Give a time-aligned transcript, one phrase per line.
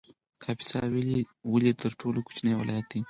[0.43, 0.81] کاپیسا
[1.51, 2.99] ولې تر ټولو کوچنی ولایت دی؟